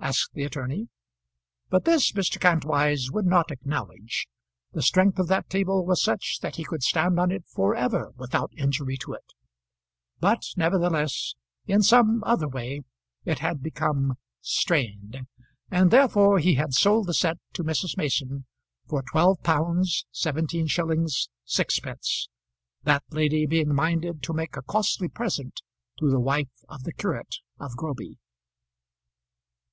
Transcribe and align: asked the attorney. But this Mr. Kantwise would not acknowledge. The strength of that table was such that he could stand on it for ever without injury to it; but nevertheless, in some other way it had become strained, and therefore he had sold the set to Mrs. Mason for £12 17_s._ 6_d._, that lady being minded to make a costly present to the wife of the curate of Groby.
asked 0.00 0.34
the 0.34 0.44
attorney. 0.44 0.86
But 1.68 1.84
this 1.84 2.12
Mr. 2.12 2.38
Kantwise 2.40 3.10
would 3.10 3.26
not 3.26 3.50
acknowledge. 3.50 4.28
The 4.70 4.82
strength 4.82 5.18
of 5.18 5.26
that 5.26 5.50
table 5.50 5.84
was 5.84 6.00
such 6.00 6.38
that 6.42 6.54
he 6.54 6.62
could 6.64 6.84
stand 6.84 7.18
on 7.18 7.32
it 7.32 7.44
for 7.48 7.74
ever 7.74 8.12
without 8.16 8.52
injury 8.56 8.96
to 8.98 9.14
it; 9.14 9.32
but 10.20 10.42
nevertheless, 10.56 11.34
in 11.66 11.82
some 11.82 12.22
other 12.22 12.46
way 12.46 12.82
it 13.24 13.40
had 13.40 13.64
become 13.64 14.14
strained, 14.40 15.26
and 15.72 15.90
therefore 15.90 16.38
he 16.38 16.54
had 16.54 16.72
sold 16.72 17.08
the 17.08 17.12
set 17.12 17.38
to 17.54 17.64
Mrs. 17.64 17.96
Mason 17.96 18.46
for 18.88 19.02
£12 19.02 19.38
17_s._ 19.42 21.28
6_d._, 21.48 22.28
that 22.84 23.02
lady 23.10 23.44
being 23.44 23.74
minded 23.74 24.22
to 24.22 24.32
make 24.32 24.56
a 24.56 24.62
costly 24.62 25.08
present 25.08 25.62
to 25.98 26.08
the 26.08 26.20
wife 26.20 26.62
of 26.68 26.84
the 26.84 26.92
curate 26.92 27.38
of 27.58 27.72
Groby. 27.74 28.20